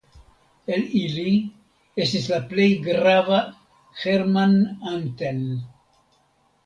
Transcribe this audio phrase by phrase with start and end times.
[0.75, 1.33] El ili
[2.05, 3.43] estis la plej grava
[4.05, 4.57] Hermann
[4.97, 5.45] Antell.